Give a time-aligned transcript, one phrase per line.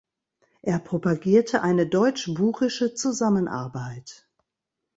[0.63, 4.27] Er propagierte eine deutsch-burische Zusammenarbeit.